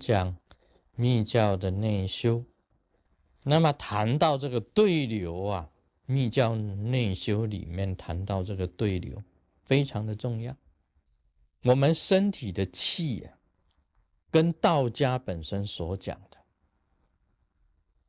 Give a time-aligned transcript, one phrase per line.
[0.00, 0.34] 讲
[0.96, 2.42] 密教的内修，
[3.44, 5.70] 那么谈到这个对流啊，
[6.06, 9.22] 密教内修里面谈到这个对流，
[9.62, 10.56] 非常的重要。
[11.64, 13.36] 我们身体的气啊，
[14.30, 16.38] 跟道家本身所讲的，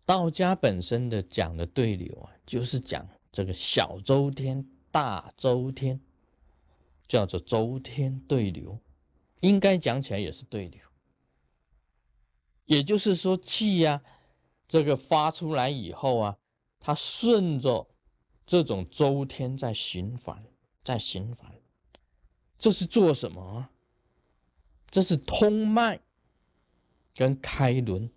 [0.05, 5.99] 道家本身的讲的对流啊，就是讲这个小周天、大周天，
[7.05, 8.79] 叫做周天对流，
[9.41, 10.79] 应该讲起来也是对流。
[12.71, 14.01] 也就是说，气呀，
[14.65, 16.37] 这个发出来以后啊，
[16.79, 17.89] 它顺着
[18.45, 20.41] 这种周天在循环，
[20.81, 21.53] 在循环。
[22.57, 23.67] 这是做什么？
[24.89, 25.99] 这是通脉
[27.13, 28.09] 跟开轮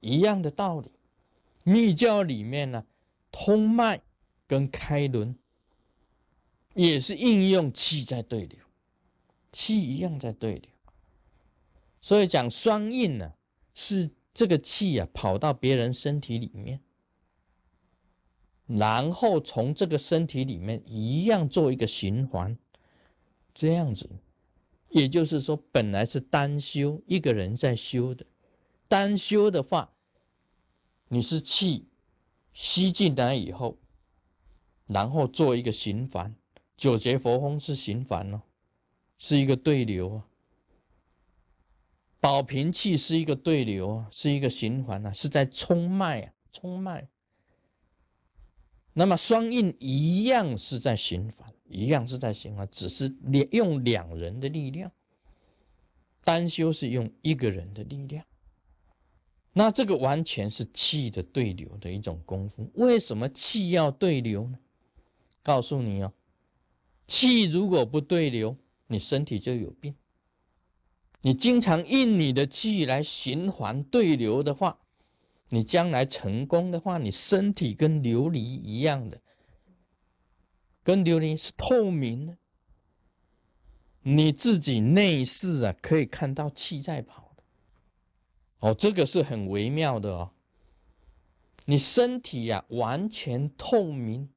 [0.00, 0.90] 一样的道理。
[1.62, 2.86] 密教里面呢，
[3.30, 4.00] 通脉
[4.46, 5.38] 跟开轮
[6.72, 8.58] 也是应用气在对流，
[9.52, 10.70] 气一样在对流。
[12.00, 13.34] 所以讲双印呢，
[13.80, 16.80] 是这个气啊跑到别人身体里面，
[18.66, 22.58] 然后从这个身体里面一样做一个循环。
[23.54, 24.08] 这样子，
[24.90, 28.26] 也就是说，本来是单修一个人在修的，
[28.88, 29.92] 单修的话，
[31.06, 31.86] 你是气
[32.52, 33.78] 吸进来以后，
[34.86, 36.34] 然后做一个循环，
[36.76, 38.42] 九节佛风是循环哦，
[39.18, 40.27] 是一个对流啊。
[42.20, 47.08] 保平气是一个对流啊，是一个循环啊，是在冲脉啊，冲脉。
[48.92, 51.48] 那么双印一样是在循环。
[51.70, 54.90] 一样是在循环，只是两用两人的力量，
[56.24, 58.24] 单修是用一个人的力量。
[59.52, 62.70] 那这个完全是气的对流的一种功夫。
[62.72, 64.58] 为什么气要对流呢？
[65.42, 66.14] 告诉你哦，
[67.06, 68.56] 气如果不对流，
[68.86, 69.94] 你身体就有病。
[71.22, 74.78] 你经常印你的气来循环对流的话，
[75.48, 79.20] 你将来成功的话，你身体跟琉璃一样的。
[80.84, 82.38] 跟琉璃是透明的，
[84.02, 87.42] 你自己内视啊，可以看到气在跑的。
[88.60, 90.30] 哦，这个是很微妙的哦。
[91.66, 94.30] 你身体呀完全透明，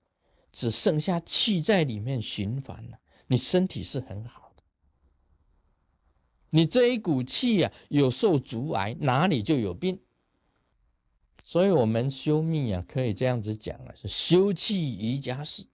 [0.51, 4.50] 只剩下气在里面循环了，你身体是很好。
[6.51, 9.99] 你这一股气呀有受阻碍，哪里就有病。
[11.43, 15.65] 所以，我们修密啊，可以这样子讲啊，是修气瑜伽式。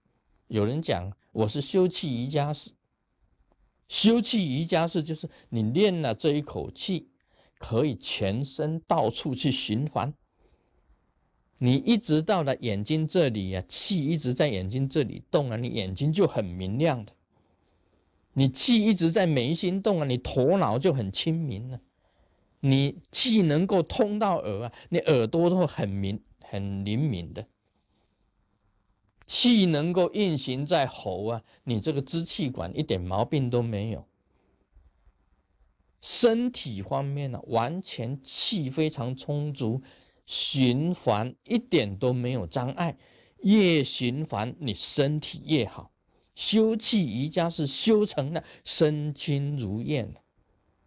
[0.47, 2.71] 有人讲我是修气瑜伽士，
[3.87, 7.09] 修气瑜伽士就是你练了这一口气，
[7.59, 10.13] 可以全身到处去循环。
[11.59, 17.13] 你一直到了眼睛这里呀，气一直在眼睛这里动啊，你眼睛就很明亮的。
[18.37, 21.81] 你气一直在眉心动啊，你头脑就很清明了。
[22.59, 27.47] 你气能够通到耳啊，你耳朵都很明很灵敏的。
[29.25, 34.07] 气能够运行在喉啊，你这个支气管一点毛病都没有。
[35.99, 39.81] 身体方面呢，完全气非常充足，
[40.27, 42.97] 循环一点都没有障碍。
[43.41, 45.91] 越循环，你身体越好。
[46.37, 50.13] 修气瑜伽是修成了身轻如燕，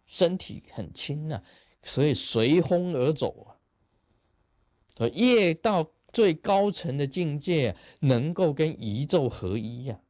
[0.07, 1.43] 身体很轻啊，
[1.83, 5.07] 所以随风而走啊。
[5.13, 5.91] 越到。
[6.13, 10.01] 最高层的境界能够跟宇宙合一呀，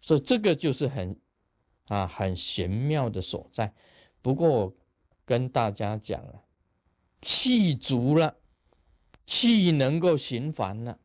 [0.00, 1.16] 所以这个就是很
[1.86, 3.72] 啊很玄妙的所在。
[4.20, 4.74] 不过
[5.24, 6.42] 跟大家讲啊，
[7.20, 8.38] 气足了，
[9.24, 10.98] 气能够循环了，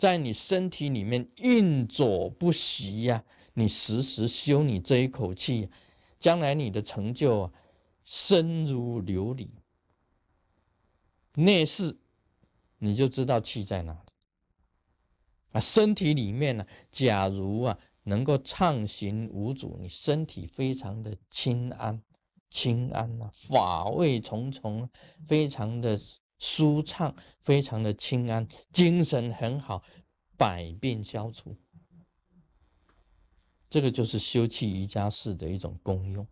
[0.00, 3.22] 在你身体里面运作不息呀。
[3.52, 5.68] 你时时修你这一口气，
[6.18, 7.52] 将来你的成就啊，
[8.02, 9.50] 深如琉璃。
[11.34, 11.98] 内视。
[12.82, 13.98] 你就知道气在哪里
[15.52, 15.60] 啊！
[15.60, 22.02] 身体里面呢，假如啊能够畅行无阻，你身体非常的清安、
[22.48, 24.88] 清安啊，法味重重，
[25.26, 26.00] 非常的
[26.40, 29.84] 舒畅，非常的清安，精神很好，
[30.36, 31.56] 百病消除。
[33.68, 36.26] 这个就是修气瑜伽式的一种功用。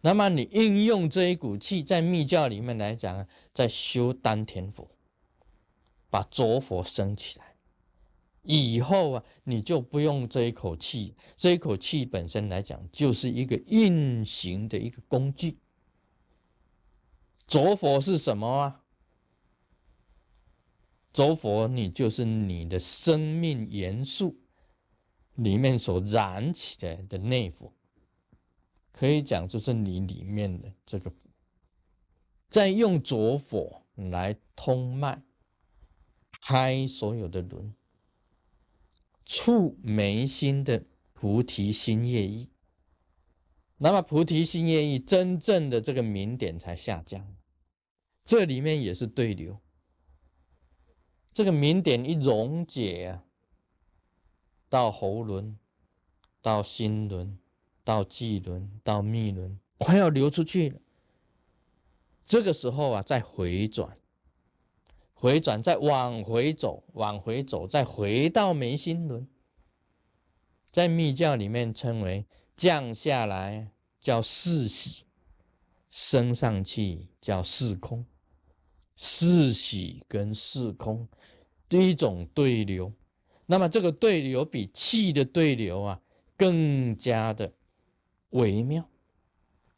[0.00, 4.90] 那么你应用这一股气，在密教里面来讲，在修丹田佛。
[6.10, 7.56] 把浊火升起来，
[8.42, 11.16] 以后啊，你就不用这一口气。
[11.36, 15.58] 这一口气本身来讲，就是一个运行的一个工具。
[17.46, 18.80] 浊火是什么啊？
[21.12, 24.40] 浊火，你就是你的生命元素
[25.34, 27.72] 里面所燃起来的内火，
[28.90, 31.12] 可以讲就是你里面的这个
[32.48, 35.22] 再用浊火来通脉，
[36.42, 37.74] 开所有的轮，
[39.24, 42.50] 触眉心的菩提心业意。
[43.78, 47.34] 那么菩提心业意真正的这个明点才下降。
[48.22, 49.60] 这里面也是对流，
[51.32, 53.24] 这个明点一溶解啊，
[54.70, 55.58] 到喉轮，
[56.40, 57.38] 到心轮，
[57.82, 60.80] 到际轮，到密轮，快要流出去了。
[62.24, 63.94] 这个时候啊，再回转，
[65.12, 69.28] 回转再往回走，往回走，再回到眉心轮，
[70.70, 72.24] 在密教里面称为
[72.56, 75.04] 降下来叫四喜，
[75.90, 78.04] 升上去叫四空。
[78.96, 81.08] 四喜跟四空
[81.68, 82.92] 第一种对流，
[83.46, 86.00] 那么这个对流比气的对流啊
[86.36, 87.52] 更加的
[88.30, 88.88] 微妙，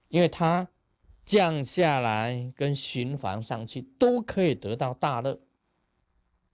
[0.08, 0.68] 因为它
[1.24, 5.40] 降下来跟循环上去都可以得到大乐，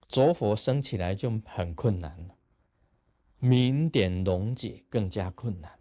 [0.07, 2.37] 浊火升起来就很困难了，
[3.39, 5.81] 明点溶解更加困难，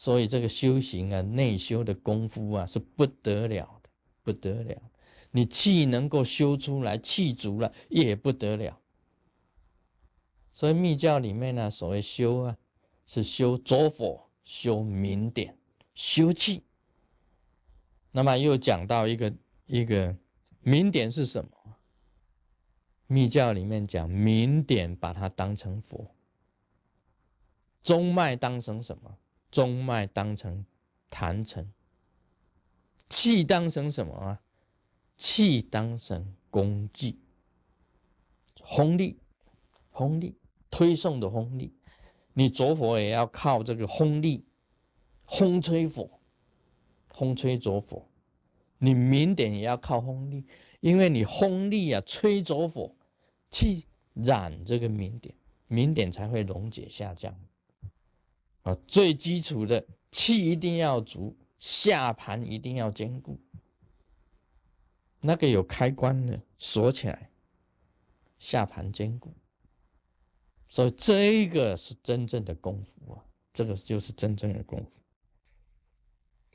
[0.00, 3.90] 所以这个修行啊，内修的功夫啊是不得了的，
[4.22, 4.80] 不得了。
[5.32, 8.80] 你气能够修出来，气足了也不得了。
[10.54, 12.56] 所以密教里面呢，所谓修啊，
[13.04, 15.58] 是修浊火、修明点、
[15.94, 16.62] 修气。
[18.12, 19.30] 那么又讲到一个
[19.66, 20.16] 一个
[20.62, 21.76] 明点是什么？
[23.06, 26.14] 密教里面讲明点，把它当成佛；
[27.82, 29.18] 中脉当成什么？
[29.50, 30.64] 中脉当成
[31.08, 31.64] 坛城；
[33.08, 34.42] 气当成什么啊？
[35.16, 37.18] 气当成工具，
[38.60, 39.18] 轰力，
[39.90, 40.38] 轰力
[40.70, 41.74] 推送的轰力，
[42.32, 44.46] 你着火也要靠这个轰力，
[45.24, 46.20] 轰吹火，
[47.08, 48.08] 轰吹着火，
[48.78, 50.46] 你明点也要靠轰力，
[50.80, 52.94] 因为你轰力啊，吹着火，
[53.50, 55.34] 去染这个明点，
[55.66, 57.38] 明点才会溶解下降。
[58.74, 63.40] 最基础的气一定要足，下盘一定要坚固。
[65.20, 67.30] 那个有开关的锁起来，
[68.38, 69.34] 下盘坚固，
[70.66, 75.00] 所以这个是真正的功夫啊，这个就是真正的功夫。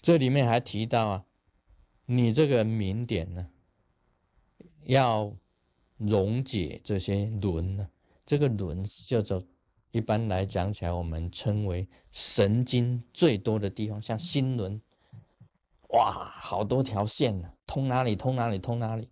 [0.01, 1.25] 这里面还提到啊，
[2.05, 3.49] 你这个明点呢，
[4.83, 5.35] 要
[5.97, 7.89] 溶解这些轮呢，
[8.25, 9.45] 这个轮叫做
[9.95, 14.81] 一般来讲起来，我们称为神经最多的地方，像心轮。
[15.91, 19.07] 哇，好多条线呢，通哪里通哪里通哪里。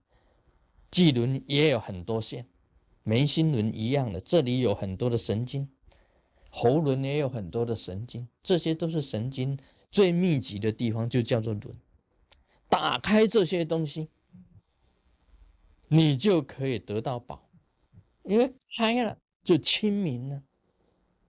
[0.92, 2.46] 际轮也有很多线，
[3.04, 5.70] 眉心轮一样的，这里有很多的神经，
[6.50, 9.58] 喉轮也有很多的神经，这些都是神经
[9.90, 11.74] 最密集的地方，就叫做轮。
[12.68, 14.10] 打开这些东西，
[15.88, 17.50] 你就可以得到宝，
[18.26, 20.44] 因为开了就清明了，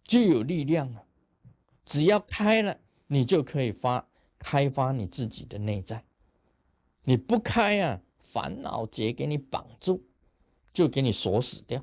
[0.05, 1.05] 就有力量了。
[1.85, 2.79] 只要开了，
[3.09, 4.09] 你就可以发。
[4.37, 6.05] 开发你自己的内在，
[7.05, 10.05] 你不开啊，烦恼结给你绑住，
[10.71, 11.83] 就给你锁死掉。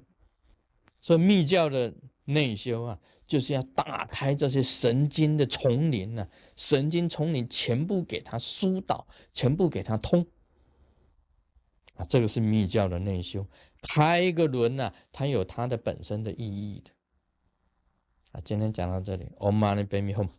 [1.02, 1.92] 所以密教的
[2.26, 10.24] 内修啊，就是要打开这些神经的丛林啊，神经丛林全部给它疏导，全部给它通
[11.96, 13.44] 啊，这个是密教的内修。
[13.82, 16.92] 开一个轮呢，它有它的本身的意义的。
[18.32, 20.30] 啊，今天讲到这里，Om Mani Padme Hum。